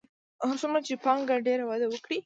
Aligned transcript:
هر 0.49 0.55
څومره 0.61 0.79
چې 0.87 0.93
پانګه 1.05 1.35
ډېره 1.47 1.63
وده 1.67 1.87
وکړي 1.89 2.17